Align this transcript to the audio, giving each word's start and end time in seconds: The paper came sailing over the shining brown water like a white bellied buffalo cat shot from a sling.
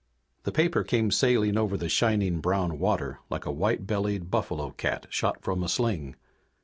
The 0.45 0.51
paper 0.51 0.83
came 0.83 1.11
sailing 1.11 1.59
over 1.59 1.77
the 1.77 1.87
shining 1.87 2.39
brown 2.39 2.79
water 2.79 3.19
like 3.29 3.45
a 3.45 3.51
white 3.51 3.85
bellied 3.85 4.31
buffalo 4.31 4.71
cat 4.71 5.05
shot 5.11 5.43
from 5.43 5.61
a 5.61 5.69
sling. 5.69 6.15